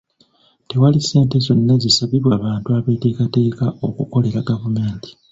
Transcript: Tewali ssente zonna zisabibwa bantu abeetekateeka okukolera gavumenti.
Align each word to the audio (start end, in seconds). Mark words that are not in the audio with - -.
Tewali 0.67 0.99
ssente 1.03 1.37
zonna 1.45 1.73
zisabibwa 1.83 2.33
bantu 2.45 2.67
abeetekateeka 2.77 3.65
okukolera 3.87 4.39
gavumenti. 4.49 5.09